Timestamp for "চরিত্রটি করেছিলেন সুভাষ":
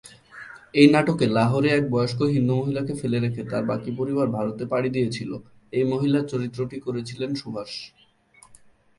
6.31-7.71